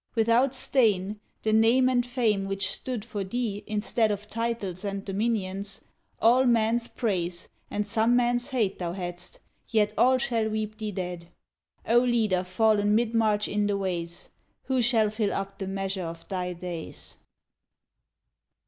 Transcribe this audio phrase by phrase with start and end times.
[0.15, 5.05] Without stain The name and fame which stood for thee in stead Of titles and
[5.05, 5.81] dominions:
[6.19, 9.37] all men's praise, And some men's hate thou had'st,
[9.69, 11.27] yet all shall weep thee dead;
[11.87, 14.29] O Leader, fallen mid march in the ways,
[14.63, 17.17] Who shall fill up the measure of thy days!